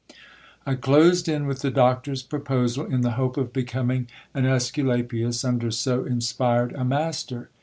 I 0.65 0.73
closed 0.73 1.29
in 1.29 1.45
with 1.45 1.59
the 1.61 1.69
doctor's 1.69 2.23
proposal, 2.23 2.87
in 2.87 3.01
the 3.01 3.11
hope 3.21 3.37
of 3.37 3.53
becoming 3.53 4.07
an 4.33 4.45
Esculapius 4.47 5.45
under 5.45 5.69
so 5.69 6.05
inspired 6.05 6.73
a 6.73 6.83
master. 6.83 7.51